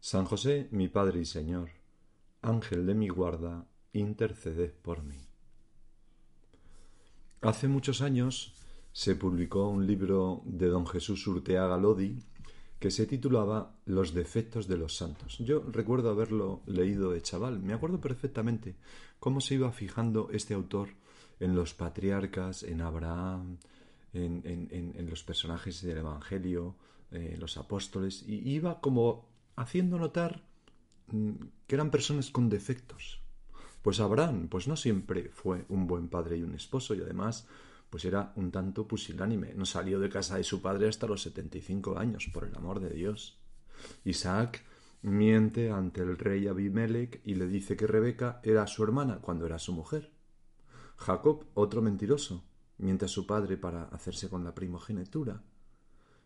[0.00, 1.70] San José, mi Padre y Señor,
[2.40, 5.18] Ángel de mi guarda, interceded por mí.
[7.40, 8.54] Hace muchos años
[8.92, 12.18] se publicó un libro de don Jesús Urteaga Lodi
[12.78, 15.38] que se titulaba Los defectos de los santos.
[15.38, 18.76] Yo recuerdo haberlo leído de chaval, me acuerdo perfectamente
[19.18, 20.90] cómo se iba fijando este autor
[21.40, 23.58] en los patriarcas, en Abraham,
[24.12, 26.76] en, los personajes del Evangelio,
[27.10, 29.26] eh, los apóstoles, y iba como
[29.60, 30.42] haciendo notar
[31.08, 31.32] mm,
[31.66, 33.22] que eran personas con defectos.
[33.82, 37.46] Pues Abraham, pues no siempre fue un buen padre y un esposo, y además,
[37.90, 39.54] pues era un tanto pusilánime.
[39.54, 42.90] No salió de casa de su padre hasta los 75 años, por el amor de
[42.90, 43.40] Dios.
[44.04, 44.64] Isaac
[45.02, 49.58] miente ante el rey Abimelech y le dice que Rebeca era su hermana cuando era
[49.58, 50.12] su mujer.
[50.96, 52.44] Jacob, otro mentiroso,
[52.78, 55.42] miente a su padre para hacerse con la primogenitura.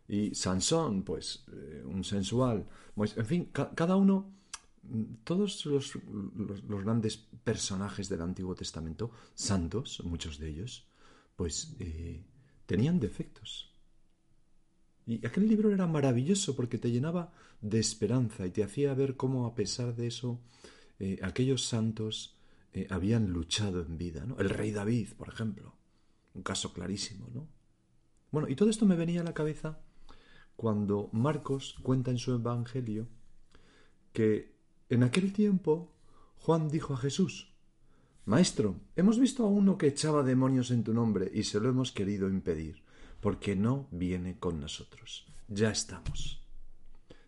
[0.08, 2.66] Y Sansón, pues eh, un sensual.
[2.94, 4.30] Pues, en fin, cada uno,
[5.24, 5.98] todos los,
[6.68, 10.86] grandes personajes del Antiguo Testamento, santos, muchos de ellos,
[11.36, 12.24] pues eh,
[12.66, 13.70] tenían defectos.
[15.06, 19.46] Y aquel libro era maravilloso porque te llenaba de esperanza y te hacía ver cómo
[19.46, 20.40] a pesar de eso
[20.98, 22.36] eh, aquellos santos
[22.88, 24.24] habían luchado en vida.
[24.24, 24.38] ¿no?
[24.38, 25.74] El rey David, por ejemplo,
[26.34, 27.28] un caso clarísimo.
[27.34, 27.46] ¿no?
[28.30, 29.78] Bueno, y todo esto me venía a la cabeza
[30.56, 33.08] cuando Marcos cuenta en su Evangelio
[34.12, 34.54] que
[34.88, 35.92] en aquel tiempo
[36.38, 37.52] Juan dijo a Jesús,
[38.24, 41.90] Maestro, hemos visto a uno que echaba demonios en tu nombre y se lo hemos
[41.90, 42.82] querido impedir,
[43.20, 45.26] porque no viene con nosotros.
[45.48, 46.40] Ya estamos.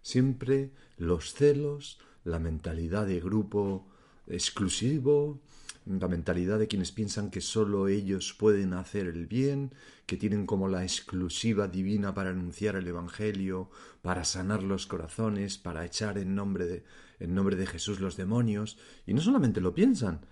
[0.02, 3.88] Siempre los celos, la mentalidad de grupo
[4.26, 5.40] exclusivo,
[5.86, 9.72] la mentalidad de quienes piensan que sólo ellos pueden hacer el bien,
[10.06, 15.84] que tienen como la exclusiva divina para anunciar el Evangelio, para sanar los corazones, para
[15.84, 16.84] echar en nombre de,
[17.20, 20.26] en nombre de Jesús los demonios, y no solamente lo piensan,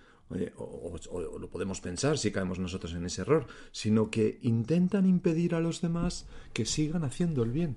[0.56, 5.54] o, o, lo podemos pensar si caemos nosotros en ese error, sino que intentan impedir
[5.54, 7.76] a los demás que sigan haciendo el bien.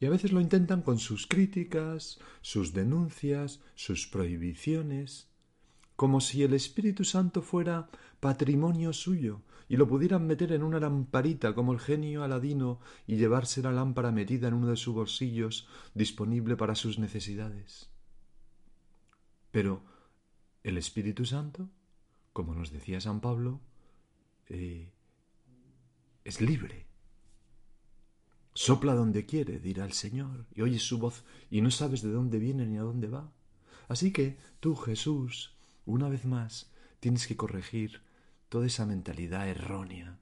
[0.00, 5.27] Y a veces lo intentan con sus críticas, sus denuncias, sus prohibiciones,
[5.98, 7.88] como si el Espíritu Santo fuera
[8.20, 12.78] patrimonio suyo y lo pudieran meter en una lamparita como el genio Aladino
[13.08, 17.90] y llevarse la lámpara metida en uno de sus bolsillos disponible para sus necesidades.
[19.50, 19.82] Pero
[20.62, 21.68] el Espíritu Santo,
[22.32, 23.60] como nos decía San Pablo,
[24.46, 24.92] eh,
[26.22, 26.86] es libre.
[28.54, 32.38] Sopla donde quiere, dirá el Señor, y oyes su voz y no sabes de dónde
[32.38, 33.32] viene ni a dónde va.
[33.88, 35.57] Así que tú, Jesús,
[35.88, 38.02] una vez más, tienes que corregir
[38.50, 40.18] toda esa mentalidad errónea,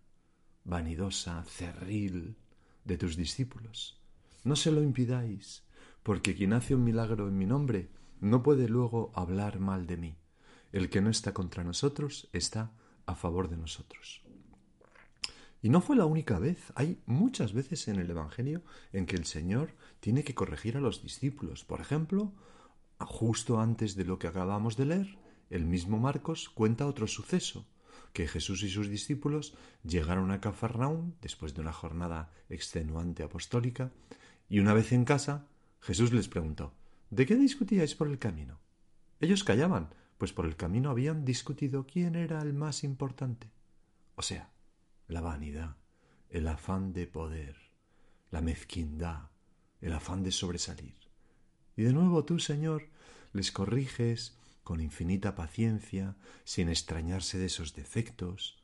[0.64, 2.36] vanidosa, cerril
[2.84, 4.00] de tus discípulos.
[4.44, 5.64] No se lo impidáis,
[6.04, 7.90] porque quien hace un milagro en mi nombre
[8.20, 10.18] no puede luego hablar mal de mí.
[10.70, 12.72] El que no está contra nosotros está
[13.04, 14.22] a favor de nosotros.
[15.62, 18.62] Y no fue la única vez, hay muchas veces en el Evangelio
[18.92, 21.64] en que el Señor tiene que corregir a los discípulos.
[21.64, 22.32] Por ejemplo,
[23.00, 27.66] justo antes de lo que acabamos de leer, el mismo Marcos cuenta otro suceso,
[28.12, 29.54] que Jesús y sus discípulos
[29.84, 33.92] llegaron a Cafarnaún después de una jornada extenuante apostólica,
[34.48, 35.46] y una vez en casa,
[35.80, 36.72] Jesús les preguntó
[37.10, 38.58] ¿De qué discutíais por el camino?
[39.20, 43.50] Ellos callaban, pues por el camino habían discutido quién era el más importante.
[44.14, 44.50] O sea,
[45.08, 45.76] la vanidad,
[46.30, 47.56] el afán de poder,
[48.30, 49.30] la mezquindad,
[49.80, 50.96] el afán de sobresalir.
[51.76, 52.88] Y de nuevo tú, Señor,
[53.32, 58.58] les corriges con infinita paciencia, sin extrañarse de esos defectos.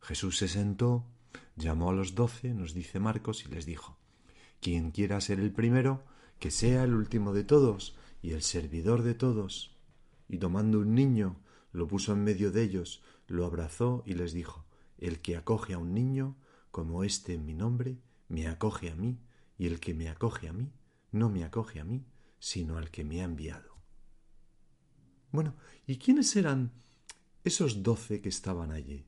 [0.00, 1.04] Jesús se sentó,
[1.56, 3.98] llamó a los doce, nos dice Marcos, y les dijo
[4.60, 6.04] Quien quiera ser el primero,
[6.38, 9.74] que sea el último de todos y el servidor de todos.
[10.28, 11.40] Y tomando un niño,
[11.72, 14.64] lo puso en medio de ellos, lo abrazó y les dijo
[14.96, 16.36] El que acoge a un niño,
[16.70, 17.98] como éste en mi nombre,
[18.28, 19.18] me acoge a mí,
[19.58, 20.70] y el que me acoge a mí,
[21.10, 22.06] no me acoge a mí,
[22.38, 23.75] sino al que me ha enviado.
[25.36, 25.54] Bueno,
[25.86, 26.72] ¿y quiénes eran
[27.44, 29.04] esos doce que estaban allí?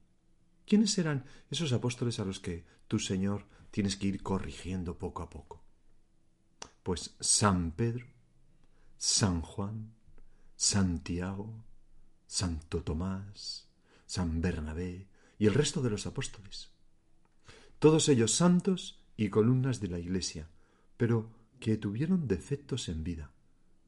[0.66, 5.30] ¿Quiénes eran esos apóstoles a los que tu Señor tienes que ir corrigiendo poco a
[5.30, 5.64] poco?
[6.82, 8.04] Pues San Pedro,
[8.98, 9.94] San Juan,
[10.54, 11.64] Santiago,
[12.26, 13.70] Santo Tomás,
[14.04, 15.08] San Bernabé
[15.38, 16.68] y el resto de los apóstoles.
[17.78, 20.50] Todos ellos santos y columnas de la Iglesia,
[20.98, 23.32] pero que tuvieron defectos en vida,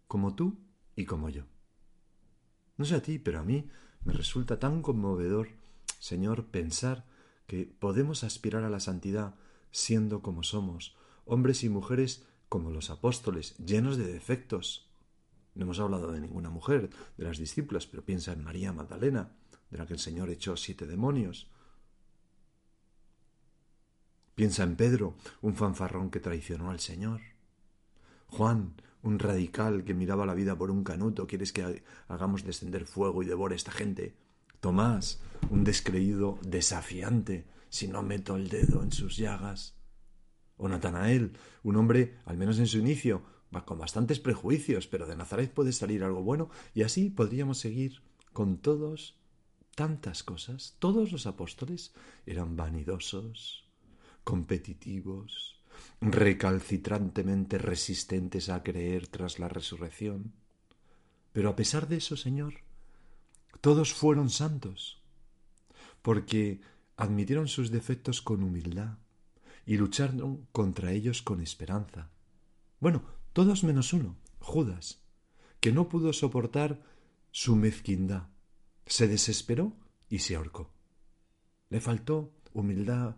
[0.08, 0.58] como tú
[0.96, 1.44] y como yo.
[2.80, 3.68] No sé a ti, pero a mí
[4.06, 5.50] me resulta tan conmovedor,
[5.98, 7.04] Señor, pensar
[7.46, 9.34] que podemos aspirar a la santidad
[9.70, 10.96] siendo como somos,
[11.26, 14.88] hombres y mujeres como los apóstoles, llenos de defectos.
[15.54, 16.88] No hemos hablado de ninguna mujer,
[17.18, 19.36] de las discípulas, pero piensa en María Magdalena,
[19.70, 21.50] de la que el Señor echó siete demonios.
[24.34, 27.20] Piensa en Pedro, un fanfarrón que traicionó al Señor.
[28.28, 33.22] Juan, un radical que miraba la vida por un canuto, ¿quieres que hagamos descender fuego
[33.22, 34.14] y devore esta gente?
[34.60, 35.20] Tomás,
[35.50, 39.80] un descreído desafiante, si no meto el dedo en sus llagas
[40.60, 41.32] o Natanael,
[41.62, 43.22] un hombre, al menos en su inicio,
[43.64, 48.02] con bastantes prejuicios, pero de Nazaret puede salir algo bueno, y así podríamos seguir
[48.32, 49.18] con todos
[49.74, 50.76] tantas cosas.
[50.78, 51.94] Todos los apóstoles
[52.26, 53.64] eran vanidosos,
[54.22, 55.59] competitivos,
[56.00, 60.32] recalcitrantemente resistentes a creer tras la resurrección.
[61.32, 62.54] Pero a pesar de eso, Señor,
[63.60, 65.02] todos fueron santos,
[66.02, 66.60] porque
[66.96, 68.98] admitieron sus defectos con humildad,
[69.66, 72.10] y lucharon contra ellos con esperanza.
[72.80, 75.02] Bueno, todos menos uno, Judas,
[75.60, 76.82] que no pudo soportar
[77.30, 78.28] su mezquindad,
[78.86, 79.76] se desesperó
[80.08, 80.72] y se ahorcó.
[81.68, 83.16] Le faltó humildad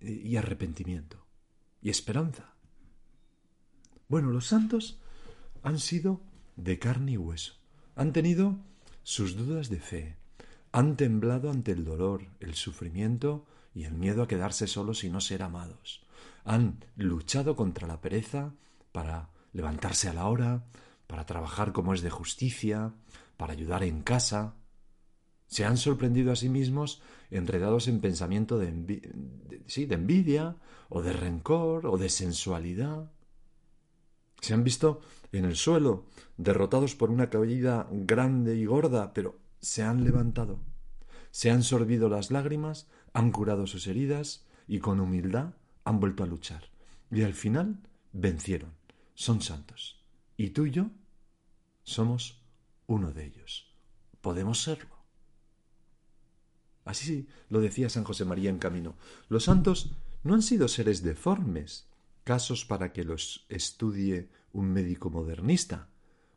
[0.00, 1.21] y arrepentimiento
[1.82, 2.54] y esperanza.
[4.08, 5.00] Bueno, los santos
[5.62, 6.20] han sido
[6.56, 7.54] de carne y hueso,
[7.96, 8.58] han tenido
[9.02, 10.16] sus dudas de fe,
[10.70, 15.20] han temblado ante el dolor, el sufrimiento y el miedo a quedarse solos y no
[15.20, 16.02] ser amados.
[16.44, 18.54] Han luchado contra la pereza
[18.92, 20.64] para levantarse a la hora,
[21.06, 22.94] para trabajar como es de justicia,
[23.36, 24.54] para ayudar en casa.
[25.52, 28.68] Se han sorprendido a sí mismos enredados en pensamiento de,
[29.76, 30.56] envidia,
[30.88, 33.12] o de rencor, o de sensualidad.
[34.40, 36.06] Se han visto en el suelo,
[36.38, 40.58] derrotados por una caída grande y gorda, pero se han levantado.
[41.32, 45.52] Se han sorbido las lágrimas han curado sus heridas y con humildad
[45.84, 46.70] han vuelto a luchar.
[47.10, 47.78] Y al final
[48.14, 48.72] vencieron.
[49.12, 50.02] Son santos.
[50.38, 50.86] Y tú y yo
[51.82, 52.42] somos
[52.86, 53.76] uno de ellos.
[54.22, 55.01] Podemos serlo.
[56.84, 58.94] Así lo decía San José María en camino.
[59.28, 59.92] Los santos
[60.24, 61.86] no han sido seres deformes,
[62.24, 65.88] casos para que los estudie un médico modernista.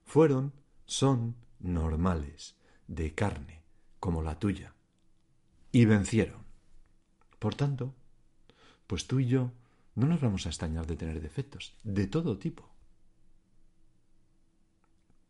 [0.03, 0.53] Fueron,
[0.85, 2.55] son normales,
[2.87, 3.63] de carne,
[3.99, 4.73] como la tuya.
[5.71, 6.45] Y vencieron.
[7.39, 7.93] Por tanto,
[8.87, 9.51] pues tú y yo
[9.95, 12.74] no nos vamos a extrañar de tener defectos, de todo tipo.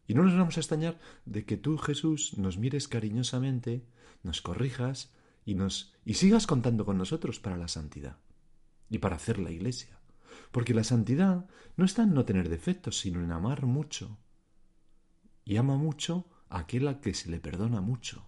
[0.07, 3.85] Y no nos vamos a extrañar de que tú, Jesús, nos mires cariñosamente,
[4.24, 5.13] nos corrijas
[5.45, 8.17] y nos y sigas contando con nosotros para la santidad
[8.89, 10.00] y para hacer la iglesia.
[10.51, 14.17] Porque la santidad no está en no tener defectos, sino en amar mucho.
[15.43, 18.27] Y ama mucho a aquel a que se le perdona mucho.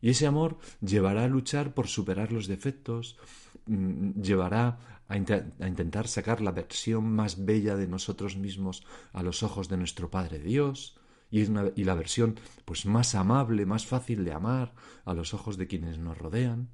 [0.00, 3.18] Y ese amor llevará a luchar por superar los defectos,
[3.66, 4.78] mm, llevará
[5.08, 10.10] a, intentar sacar la versión más bella de nosotros mismos a los ojos de nuestro
[10.10, 10.96] Padre Dios,
[11.30, 15.66] y, y la versión pues más amable, más fácil de amar a los ojos de
[15.66, 16.68] quienes nos rodean.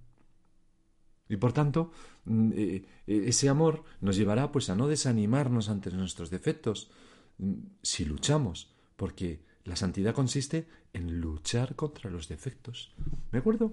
[1.28, 1.90] Y por tanto,
[2.25, 6.90] mm, eh, eh, ese amor nos llevará pues a no desanimarnos ante nuestros defectos
[7.38, 12.94] mm, si luchamos, porque la santidad consiste en luchar contra los defectos.
[13.32, 13.73] Me acuerdo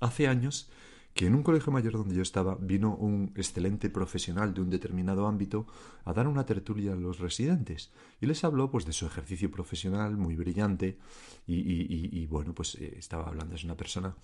[0.00, 0.70] hace años
[1.12, 5.28] que en un colegio mayor donde yo estaba vino un excelente profesional de un determinado
[5.28, 5.66] ámbito
[6.04, 10.16] a dar una tertulia a los residentes y les habló pues de su ejercicio profesional
[10.16, 10.98] muy brillante
[11.46, 14.16] y, bueno pues eh, estaba hablando es una persona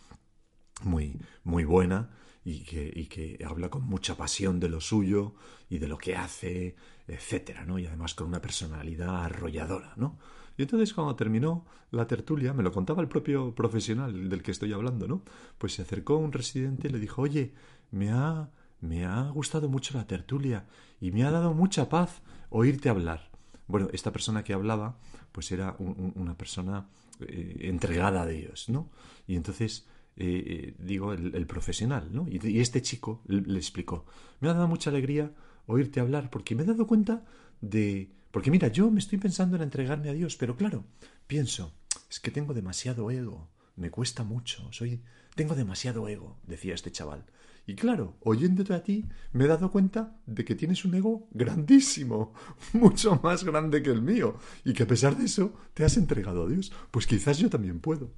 [0.82, 2.10] muy muy buena
[2.44, 5.34] y que, y que habla con mucha pasión de lo suyo
[5.68, 6.74] y de lo que hace
[7.06, 10.18] etcétera no y además con una personalidad arrolladora no
[10.60, 14.74] y entonces cuando terminó la tertulia, me lo contaba el propio profesional del que estoy
[14.74, 15.22] hablando, ¿no?
[15.56, 17.54] Pues se acercó un residente y le dijo, oye,
[17.90, 18.50] me ha,
[18.82, 20.66] me ha gustado mucho la tertulia
[21.00, 22.20] y me ha dado mucha paz
[22.50, 23.30] oírte hablar.
[23.68, 24.98] Bueno, esta persona que hablaba,
[25.32, 26.88] pues era una persona
[27.20, 28.90] eh, entregada a Dios, ¿no?
[29.26, 29.88] Y entonces,
[30.22, 32.26] eh, digo, el, profesional, ¿no?
[32.28, 34.04] Y, este chico le, explicó,
[34.40, 35.32] me ha dado mucha alegría
[35.66, 37.24] oírte hablar porque me he dado cuenta
[37.62, 38.12] de...
[38.30, 40.84] Porque mira, yo me estoy pensando en entregarme a Dios, pero claro,
[41.26, 41.72] pienso,
[42.10, 45.02] es que tengo demasiado ego, me cuesta mucho, soy...
[45.34, 47.24] Tengo demasiado ego, decía este chaval.
[47.66, 52.34] Y claro, oyéndote a ti, me he dado cuenta de que tienes un ego grandísimo,
[52.74, 56.44] mucho más grande que el mío, y que a pesar de eso te has entregado
[56.44, 56.72] a Dios.
[56.90, 58.10] Pues quizás yo también puedo.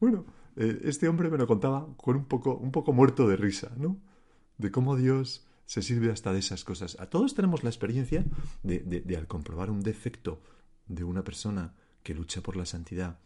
[0.00, 3.72] Bueno, eh, este hombre me lo contaba con un poco, un poco muerto de risa,
[3.76, 3.98] ¿no?
[4.58, 6.98] De cómo Dios se sirve hasta de esas cosas.
[7.00, 8.24] A todos tenemos la experiencia
[8.62, 10.42] de, de al comprobar un defecto
[10.86, 13.18] de una persona que lucha por la santidad,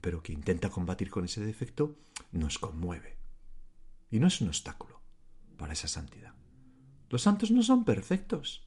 [0.00, 1.96] pero que intenta combatir con ese defecto,
[2.32, 3.16] nos conmueve
[4.10, 5.00] y no es un obstáculo
[5.56, 6.34] para esa santidad.
[7.08, 8.66] Los santos no son perfectos.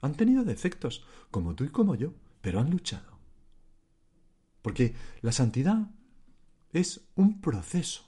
[0.00, 3.18] Han tenido defectos, como tú y como yo, pero han luchado.
[4.62, 5.90] Porque la santidad
[6.76, 8.02] es un proceso.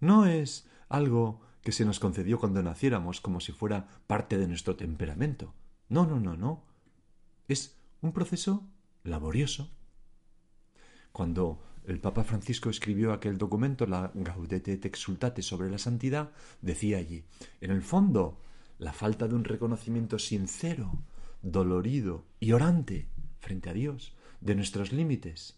[0.00, 4.76] No es algo que se nos concedió cuando naciéramos como si fuera parte de nuestro
[4.76, 5.52] temperamento.
[5.90, 6.64] No, no, no, no.
[7.46, 8.66] Es un proceso
[9.04, 9.70] laborioso.
[11.12, 16.32] Cuando el Papa Francisco escribió aquel documento, la Gaudete et Exultate sobre la santidad,
[16.62, 17.24] decía allí,
[17.60, 18.40] en el fondo,
[18.78, 21.02] la falta de un reconocimiento sincero,
[21.42, 23.06] dolorido y orante
[23.38, 25.57] frente a Dios de nuestros límites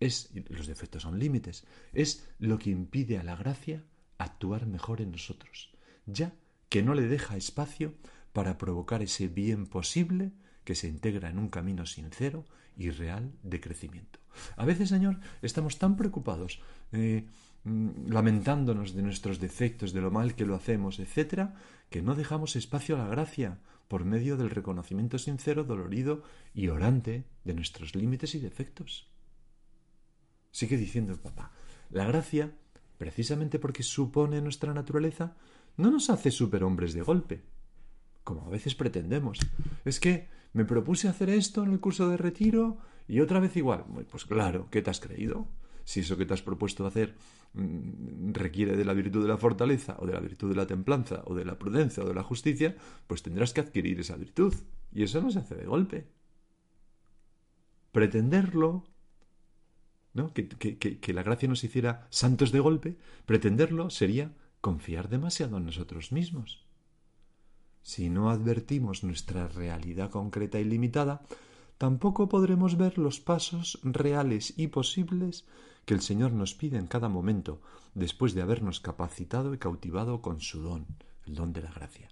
[0.00, 3.84] es, los defectos son límites, es lo que impide a la gracia
[4.18, 5.70] actuar mejor en nosotros,
[6.06, 6.32] ya
[6.68, 7.94] que no le deja espacio
[8.32, 10.32] para provocar ese bien posible
[10.64, 12.44] que se integra en un camino sincero
[12.76, 14.18] y real de crecimiento.
[14.56, 16.60] A veces, Señor, estamos tan preocupados,
[16.92, 17.26] eh,
[17.64, 21.56] mm, lamentándonos de nuestros defectos, de lo mal que lo hacemos, etcétera,
[21.90, 26.22] que no dejamos espacio a la gracia por medio del reconocimiento sincero, dolorido
[26.54, 29.10] y orante de nuestros límites y defectos.
[30.50, 31.52] Sigue diciendo el papá,
[31.90, 32.52] la gracia,
[32.98, 35.36] precisamente porque supone nuestra naturaleza,
[35.76, 37.42] no nos hace superhombres de golpe,
[38.24, 39.38] como a veces pretendemos.
[39.84, 43.84] Es que me propuse hacer esto en el curso de retiro y otra vez igual.
[44.10, 45.48] Pues claro, ¿qué te has creído?
[45.84, 47.16] Si eso que te has propuesto hacer
[47.54, 51.22] mm, requiere de la virtud de la fortaleza, o de la virtud de la templanza,
[51.26, 52.76] o de la prudencia, o de la justicia,
[53.06, 54.54] pues tendrás que adquirir esa virtud.
[54.92, 56.06] Y eso no se hace de golpe.
[57.92, 58.84] Pretenderlo,
[60.34, 66.10] Que, que la gracia nos hiciera santos de golpe, pretenderlo sería confiar demasiado en nosotros
[66.12, 66.64] mismos.
[67.82, 71.22] Si no advertimos nuestra realidad concreta y limitada,
[71.78, 75.46] tampoco podremos ver los pasos reales y posibles
[75.86, 77.60] que el Señor nos pide en cada momento,
[77.94, 80.86] después de habernos capacitado y cautivado con su don,
[81.26, 82.10] el don de la gracia.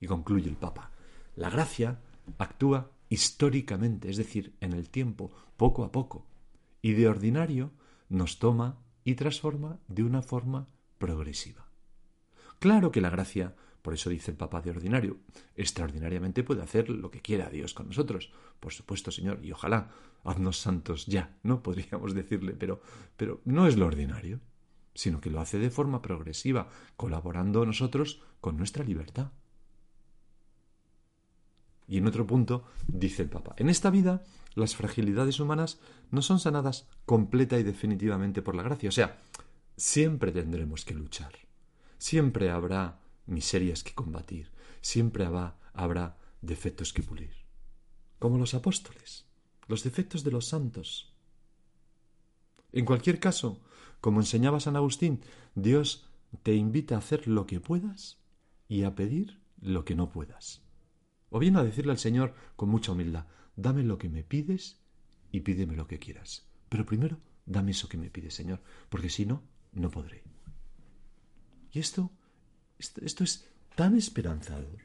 [0.00, 0.90] Y concluye el Papa.
[1.34, 1.98] La gracia
[2.38, 6.26] actúa históricamente, es decir, en el tiempo, poco a poco,
[6.82, 7.72] y de ordinario
[8.08, 10.68] nos toma y transforma de una forma
[10.98, 11.68] progresiva.
[12.58, 13.54] Claro que la gracia
[13.86, 15.18] por eso dice el Papa de ordinario,
[15.54, 18.32] extraordinariamente puede hacer lo que quiera Dios con nosotros.
[18.58, 19.92] Por supuesto, Señor, y ojalá
[20.24, 21.62] haznos santos ya, ¿no?
[21.62, 22.80] Podríamos decirle, pero,
[23.16, 24.40] pero no es lo ordinario,
[24.92, 29.30] sino que lo hace de forma progresiva, colaborando nosotros con nuestra libertad.
[31.88, 34.24] Y en otro punto dice el Papa, en esta vida
[34.54, 35.78] las fragilidades humanas
[36.10, 38.88] no son sanadas completa y definitivamente por la gracia.
[38.88, 39.22] O sea,
[39.76, 41.32] siempre tendremos que luchar.
[41.98, 44.50] Siempre habrá miserias que combatir,
[44.80, 47.32] siempre habrá, habrá defectos que pulir.
[48.18, 49.26] Como los apóstoles,
[49.68, 51.12] los defectos de los santos.
[52.72, 53.60] En cualquier caso,
[54.00, 55.20] como enseñaba San Agustín,
[55.54, 56.08] Dios
[56.42, 58.18] te invita a hacer lo que puedas
[58.68, 60.65] y a pedir lo que no puedas.
[61.30, 64.80] O bien a decirle al Señor con mucha humildad, dame lo que me pides
[65.32, 66.48] y pídeme lo que quieras.
[66.68, 69.42] Pero primero, dame eso que me pides, Señor, porque si no,
[69.72, 70.22] no podré.
[71.72, 72.10] Y esto
[72.78, 74.80] esto, es tan esperanzador.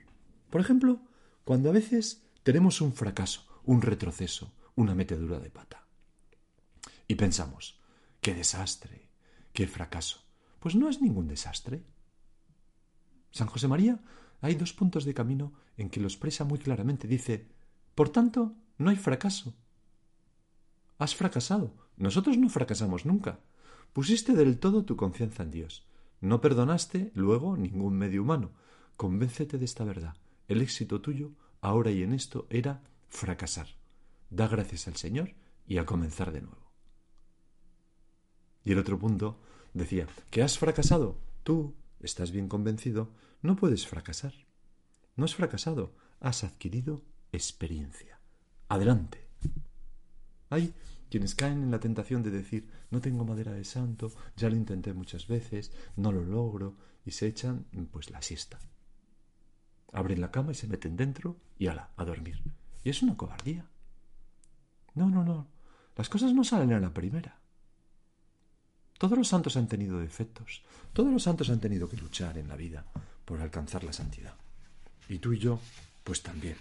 [0.49, 1.01] Por ejemplo,
[1.43, 5.85] cuando a veces tenemos un fracaso, un retroceso, una metedura de pata.
[7.07, 7.79] Y pensamos,
[8.21, 9.09] qué desastre,
[9.53, 10.23] qué fracaso.
[10.59, 11.83] Pues no es ningún desastre.
[13.31, 13.99] San José María
[14.41, 17.07] hay dos puntos de camino en que lo expresa muy claramente.
[17.07, 17.47] Dice,
[17.95, 19.53] por tanto, no hay fracaso.
[20.97, 21.73] Has fracasado.
[21.97, 23.39] Nosotros no fracasamos nunca.
[23.93, 25.85] Pusiste del todo tu confianza en Dios.
[26.19, 28.51] No perdonaste luego ningún medio humano.
[28.97, 30.15] Convéncete de esta verdad.
[30.47, 31.31] El éxito tuyo,
[31.61, 33.67] ahora y en esto, era fracasar.
[34.29, 35.33] Da gracias al Señor
[35.67, 36.71] y a comenzar de nuevo.
[38.63, 39.39] Y el otro punto
[39.73, 43.09] decía, que has fracasado tú estás bien convencido,
[43.41, 44.33] no puedes fracasar.
[45.15, 48.19] No has fracasado, has adquirido experiencia.
[48.69, 49.27] Adelante.
[50.49, 50.73] Hay
[51.09, 54.93] quienes caen en la tentación de decir no tengo madera de santo, ya lo intenté
[54.93, 58.59] muchas veces, no lo logro, y se echan pues la siesta.
[59.91, 62.41] Abren la cama y se meten dentro y ala, a dormir.
[62.83, 63.65] Y es una cobardía.
[64.93, 65.47] No, no, no.
[65.95, 67.39] Las cosas no salen a la primera.
[68.97, 70.63] Todos los santos han tenido defectos.
[70.93, 72.85] Todos los santos han tenido que luchar en la vida
[73.31, 74.33] por alcanzar la santidad.
[75.07, 75.57] Y tú y yo,
[76.03, 76.57] pues también.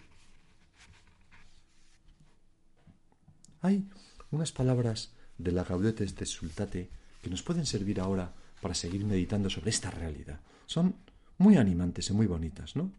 [3.61, 3.91] Hay
[4.31, 6.89] unas palabras de la Gaudetes de Sultate
[7.23, 10.39] que nos pueden servir ahora para seguir meditando sobre esta realidad.
[10.67, 10.95] Son
[11.39, 12.93] muy animantes y muy bonitas, ¿no?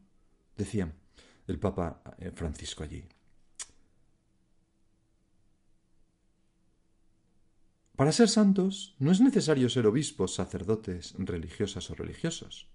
[0.57, 0.91] Decía
[1.47, 3.05] el Papa eh, Francisco allí.
[7.95, 12.67] Para ser santos no es necesario ser obispos, sacerdotes, religiosas o religiosos.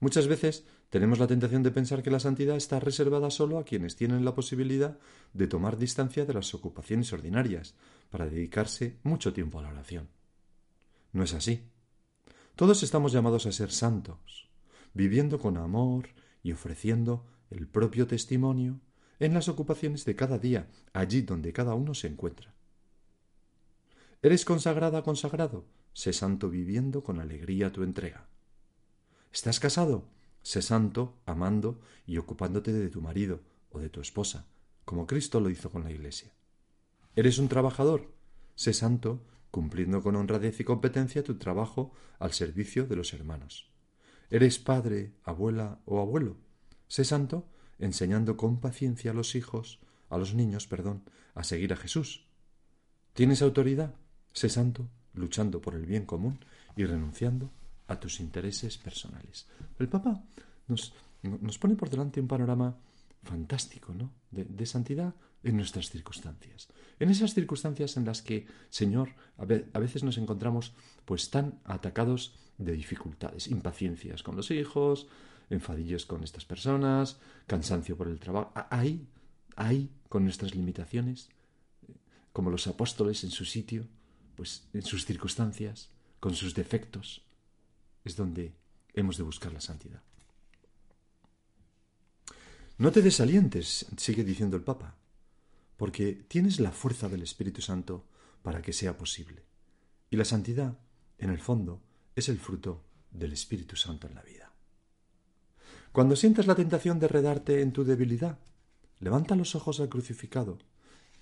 [0.00, 3.96] Muchas veces tenemos la tentación de pensar que la santidad está reservada solo a quienes
[3.96, 4.98] tienen la posibilidad
[5.32, 7.74] de tomar distancia de las ocupaciones ordinarias
[8.10, 10.08] para dedicarse mucho tiempo a la oración.
[11.12, 11.62] No es así.
[12.56, 14.48] Todos estamos llamados a ser santos,
[14.92, 16.08] viviendo con amor
[16.42, 18.80] y ofreciendo el propio testimonio
[19.18, 22.54] en las ocupaciones de cada día, allí donde cada uno se encuentra.
[24.22, 25.66] ¿Eres consagrada, consagrado?
[25.92, 28.26] Sé santo viviendo con alegría tu entrega.
[29.34, 30.04] ¿Estás casado?
[30.42, 33.40] Sé santo, amando y ocupándote de tu marido
[33.72, 34.46] o de tu esposa,
[34.84, 36.32] como Cristo lo hizo con la Iglesia.
[37.16, 38.14] ¿Eres un trabajador?
[38.54, 43.72] Sé santo, cumpliendo con honradez y competencia tu trabajo al servicio de los hermanos.
[44.30, 46.36] ¿Eres padre, abuela o abuelo?
[46.86, 47.48] Sé santo,
[47.80, 51.02] enseñando con paciencia a los hijos, a los niños, perdón,
[51.34, 52.28] a seguir a Jesús.
[53.14, 53.96] ¿Tienes autoridad?
[54.32, 56.38] Sé santo, luchando por el bien común
[56.76, 57.50] y renunciando
[57.88, 59.46] a tus intereses personales.
[59.78, 60.22] El Papa
[60.68, 62.76] nos, nos pone por delante un panorama
[63.22, 64.12] fantástico, ¿no?
[64.30, 66.68] De, santidad en nuestras circunstancias.
[66.98, 70.72] En esas circunstancias en las que, Señor, a, a veces nos encontramos
[71.04, 75.06] pues tan atacados de dificultades, impaciencias con los hijos,
[75.50, 78.52] enfadillos con estas personas, cansancio por el trabajo.
[78.70, 79.06] Ahí,
[79.56, 81.28] ahí, con nuestras limitaciones,
[82.32, 83.86] como los apóstoles en su sitio,
[84.36, 87.22] pues en sus circunstancias, con sus defectos,
[88.04, 88.54] es donde
[88.92, 90.02] hemos de buscar la santidad.
[92.76, 94.96] No te desalientes, sigue diciendo el Papa,
[95.76, 98.04] porque tienes la fuerza del Espíritu Santo
[98.42, 99.44] para que sea posible.
[100.10, 100.78] Y la santidad,
[101.18, 101.82] en el fondo,
[102.14, 104.52] es el fruto del Espíritu Santo en la vida.
[105.92, 108.38] Cuando sientas la tentación de redarte en tu debilidad,
[108.98, 110.58] levanta los ojos al crucificado.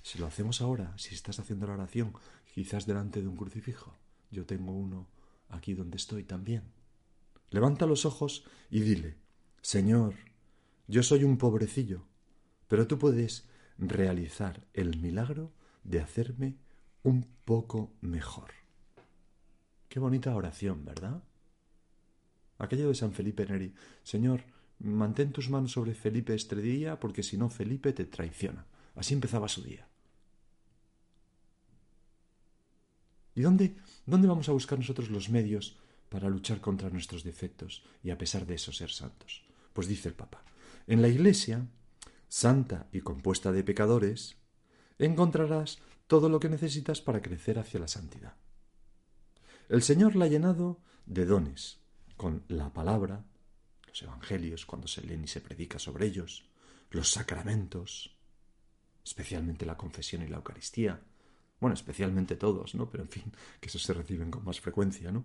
[0.02, 2.14] Si lo hacemos ahora, si estás haciendo la oración,
[2.54, 3.94] quizás delante de un crucifijo.
[4.30, 5.08] Yo tengo uno
[5.52, 6.64] aquí donde estoy también.
[7.50, 9.18] Levanta los ojos y dile,
[9.60, 10.14] Señor,
[10.88, 12.06] yo soy un pobrecillo,
[12.66, 15.52] pero tú puedes realizar el milagro
[15.84, 16.56] de hacerme
[17.02, 18.50] un poco mejor.
[19.88, 21.22] Qué bonita oración, ¿verdad?
[22.58, 24.44] Aquello de San Felipe Neri, Señor,
[24.78, 28.66] mantén tus manos sobre Felipe este día, porque si no Felipe te traiciona.
[28.94, 29.91] Así empezaba su día.
[33.34, 35.76] ¿Y dónde, dónde vamos a buscar nosotros los medios
[36.08, 39.42] para luchar contra nuestros defectos y a pesar de eso ser santos?
[39.72, 40.44] Pues dice el Papa,
[40.86, 41.66] en la Iglesia,
[42.28, 44.36] santa y compuesta de pecadores,
[44.98, 48.34] encontrarás todo lo que necesitas para crecer hacia la santidad.
[49.68, 51.78] El Señor la ha llenado de dones,
[52.16, 53.24] con la palabra,
[53.86, 56.44] los evangelios cuando se leen y se predica sobre ellos,
[56.90, 58.14] los sacramentos,
[59.04, 61.00] especialmente la confesión y la Eucaristía,
[61.62, 62.90] bueno, especialmente todos, ¿no?
[62.90, 63.22] Pero en fin,
[63.60, 65.24] que esos se reciben con más frecuencia, ¿no?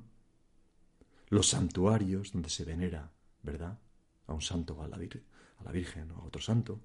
[1.30, 3.80] Los santuarios donde se venera, ¿verdad?
[4.28, 5.24] A un santo o a la, Virgen,
[5.58, 6.80] a la Virgen o a otro santo.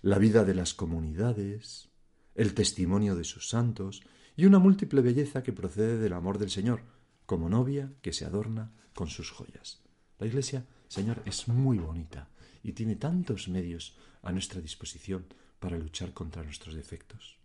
[0.00, 1.90] La vida de las comunidades,
[2.34, 4.02] el testimonio de sus santos
[4.34, 6.80] y una múltiple belleza que procede del amor del Señor,
[7.26, 9.82] como novia que se adorna con sus joyas.
[10.18, 12.30] La Iglesia, Señor, es muy bonita
[12.62, 15.26] y tiene tantos medios a nuestra disposición
[15.58, 17.36] para luchar contra nuestros defectos.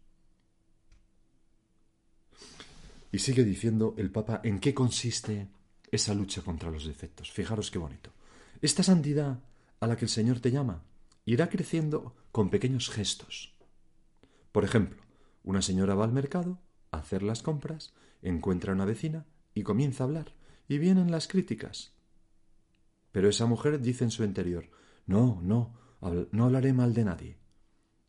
[3.12, 5.48] Y sigue diciendo el Papa en qué consiste
[5.92, 7.32] esa lucha contra los defectos.
[7.32, 8.12] Fijaros qué bonito.
[8.62, 9.40] Esta santidad
[9.80, 10.84] a la que el Señor te llama
[11.26, 13.54] irá creciendo con pequeños gestos.
[14.52, 15.02] Por ejemplo,
[15.44, 16.60] una señora va al mercado
[16.92, 20.34] a hacer las compras, encuentra a una vecina y comienza a hablar,
[20.68, 21.94] y vienen las críticas.
[23.12, 24.70] Pero esa mujer dice en su interior
[25.06, 25.74] No, no,
[26.32, 27.38] no hablaré mal de nadie.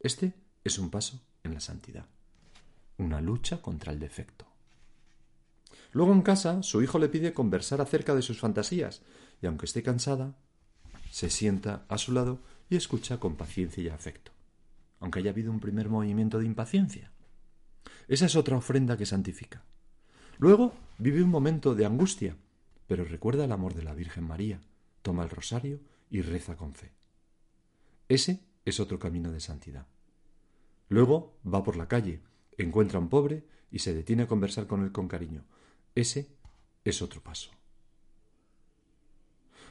[0.01, 2.07] Este es un paso en la santidad,
[3.03, 4.47] una lucha contra el defecto.
[5.93, 9.03] Luego en casa su hijo le pide conversar acerca de sus fantasías
[9.43, 10.35] y aunque esté cansada,
[11.11, 14.33] se sienta a su lado y escucha con paciencia y afecto,
[15.01, 17.13] aunque haya habido un primer movimiento de impaciencia.
[18.09, 19.63] Esa es otra ofrenda que santifica.
[20.39, 22.37] Luego vive un momento de angustia,
[22.87, 24.61] pero recuerda el amor de la Virgen María,
[25.03, 26.93] toma el rosario y reza con fe.
[28.09, 29.87] Ese es otro camino de santidad.
[30.89, 32.23] Luego va por la calle,
[32.59, 35.45] encuentra a un pobre y se detiene a conversar con él con cariño.
[35.95, 36.29] Ese
[36.85, 37.51] es otro paso.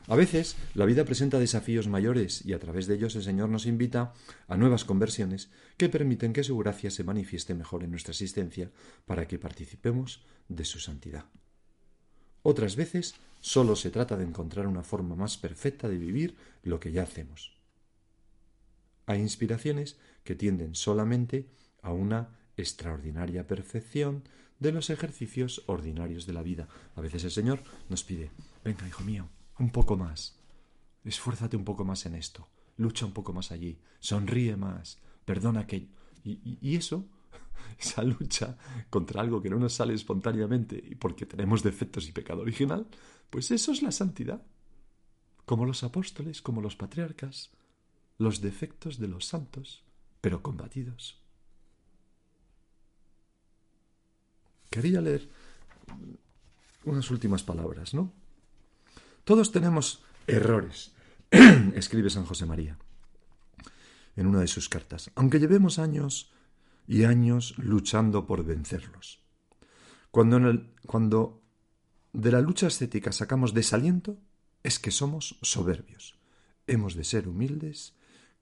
[0.08, 3.67] A veces la vida presenta desafíos mayores y a través de ellos el Señor nos
[3.67, 4.13] invita
[4.48, 8.72] a nuevas conversiones que permiten que su gracia se manifieste mejor en nuestra existencia
[9.06, 11.26] para que participemos de su santidad.
[12.41, 16.91] Otras veces solo se trata de encontrar una forma más perfecta de vivir lo que
[16.91, 17.56] ya hacemos.
[19.06, 21.48] Hay inspiraciones que tienden solamente
[21.82, 24.24] a una extraordinaria perfección
[24.60, 26.67] de los ejercicios ordinarios de la vida.
[26.95, 28.32] A veces el Señor nos pide,
[28.63, 29.28] venga, hijo mío,
[29.60, 30.39] un poco más,
[31.04, 32.47] esfuérzate un poco más en esto,
[32.78, 35.89] lucha un poco más allí, sonríe más, perdona aquello.
[36.24, 37.08] Y, y eso,
[37.80, 38.58] esa lucha
[38.89, 42.88] contra algo que no nos sale espontáneamente y porque tenemos defectos y pecado original,
[43.30, 44.43] pues eso es la santidad.
[45.45, 47.52] Como los apóstoles, como los patriarcas,
[48.17, 49.84] los defectos de los santos,
[50.21, 51.20] pero combatidos.
[54.71, 55.29] Quería leer
[56.86, 58.13] unas últimas palabras, ¿no?
[59.25, 60.93] Todos tenemos errores,
[61.75, 62.77] escribe San José María
[64.15, 66.31] en una de sus cartas, aunque llevemos años
[66.88, 69.19] y años luchando por vencerlos.
[70.10, 71.41] Cuando, cuando
[72.13, 74.17] de la lucha ascética sacamos desaliento,
[74.63, 76.17] es que somos soberbios.
[76.67, 77.93] Hemos de ser humildes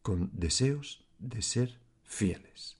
[0.02, 2.79] con deseos de ser fieles.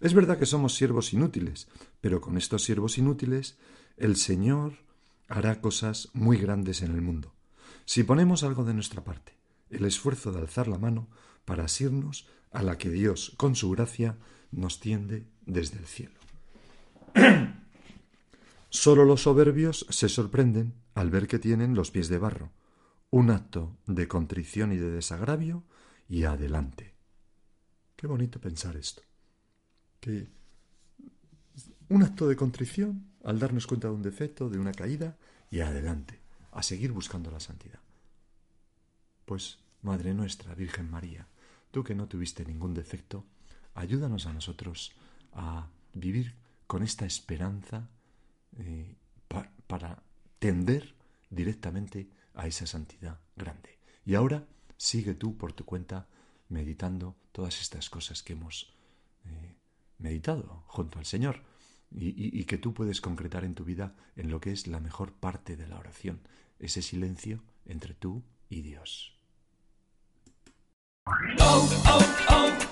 [0.00, 1.68] Es verdad que somos siervos inútiles,
[2.00, 3.56] pero con estos siervos inútiles
[3.96, 4.74] el Señor
[5.28, 7.32] hará cosas muy grandes en el mundo.
[7.84, 9.34] Si ponemos algo de nuestra parte,
[9.70, 11.08] el esfuerzo de alzar la mano
[11.44, 14.18] para asirnos a la que Dios, con su gracia,
[14.50, 16.14] nos tiende desde el cielo.
[18.68, 22.50] Solo los soberbios se sorprenden al ver que tienen los pies de barro,
[23.10, 25.64] un acto de contrición y de desagravio
[26.08, 26.94] y adelante.
[27.96, 29.02] Qué bonito pensar esto
[30.02, 30.26] que
[31.88, 35.16] un acto de contrición al darnos cuenta de un defecto, de una caída,
[35.48, 36.18] y adelante,
[36.50, 37.78] a seguir buscando la santidad.
[39.24, 41.28] Pues, Madre nuestra, Virgen María,
[41.70, 43.24] tú que no tuviste ningún defecto,
[43.74, 44.92] ayúdanos a nosotros
[45.32, 46.34] a vivir
[46.66, 47.88] con esta esperanza
[48.58, 48.96] eh,
[49.66, 50.02] para
[50.38, 50.94] tender
[51.30, 53.78] directamente a esa santidad grande.
[54.04, 56.08] Y ahora sigue tú por tu cuenta
[56.48, 58.72] meditando todas estas cosas que hemos
[60.02, 61.42] meditado junto al Señor
[61.94, 65.56] y, que tú puedes concretar en tu vida en lo que es la mejor parte
[65.56, 66.20] de la oración,
[66.58, 69.18] ese silencio entre tú y Dios.
[71.06, 72.71] Oh, oh, oh,